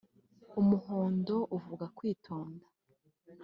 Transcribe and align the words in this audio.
umuhondo 0.59 1.35
uvuga 1.57 1.85
kwitonda 1.97 2.65